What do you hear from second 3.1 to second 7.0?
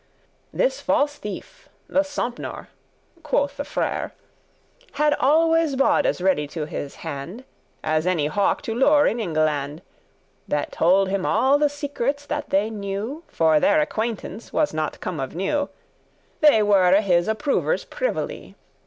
(quoth the Frere), Had always bawdes ready to his